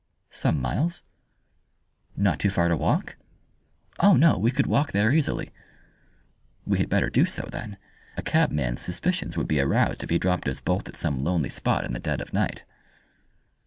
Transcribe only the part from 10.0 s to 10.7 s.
if he dropped us